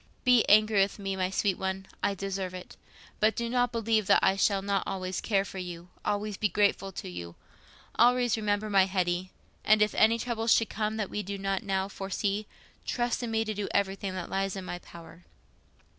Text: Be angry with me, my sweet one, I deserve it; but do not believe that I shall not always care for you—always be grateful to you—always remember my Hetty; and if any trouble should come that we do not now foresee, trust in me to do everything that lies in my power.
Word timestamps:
Be 0.23 0.43
angry 0.49 0.81
with 0.81 0.97
me, 0.97 1.15
my 1.15 1.29
sweet 1.29 1.59
one, 1.59 1.85
I 2.01 2.15
deserve 2.15 2.55
it; 2.55 2.75
but 3.19 3.35
do 3.35 3.47
not 3.47 3.71
believe 3.71 4.07
that 4.07 4.23
I 4.23 4.35
shall 4.35 4.63
not 4.63 4.81
always 4.87 5.21
care 5.21 5.45
for 5.45 5.59
you—always 5.59 6.37
be 6.37 6.49
grateful 6.49 6.91
to 6.93 7.07
you—always 7.07 8.35
remember 8.35 8.67
my 8.67 8.85
Hetty; 8.85 9.29
and 9.63 9.79
if 9.79 9.93
any 9.93 10.17
trouble 10.17 10.47
should 10.47 10.69
come 10.71 10.97
that 10.97 11.11
we 11.11 11.21
do 11.21 11.37
not 11.37 11.61
now 11.61 11.87
foresee, 11.87 12.47
trust 12.83 13.21
in 13.21 13.29
me 13.29 13.45
to 13.45 13.53
do 13.53 13.67
everything 13.75 14.15
that 14.15 14.31
lies 14.31 14.55
in 14.55 14.65
my 14.65 14.79
power. 14.79 15.23